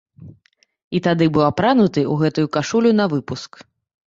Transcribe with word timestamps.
І 0.99 1.01
тады 1.07 1.27
быў 1.35 1.45
апрануты 1.51 2.01
ў 2.13 2.25
гэтую 2.25 2.47
кашулю 2.59 2.97
навыпуск. 3.03 3.51